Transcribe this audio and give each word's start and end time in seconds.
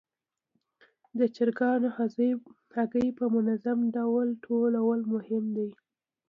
د 1.17 1.19
چرګانو 1.35 1.87
هګۍ 2.73 3.07
په 3.17 3.25
منظم 3.35 3.79
ډول 3.95 4.27
ټولول 4.45 4.99
مهم 5.13 5.45
دي. 5.57 5.69